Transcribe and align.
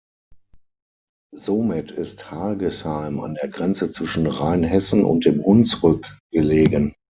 Somit 1.31 1.91
ist 1.91 2.31
Hargesheim 2.31 3.19
an 3.19 3.35
der 3.35 3.49
Grenze 3.49 3.91
zwischen 3.91 4.25
Rheinhessen 4.25 5.05
und 5.05 5.25
dem 5.25 5.43
Hunsrück 5.45 6.17
gelegen. 6.31 6.95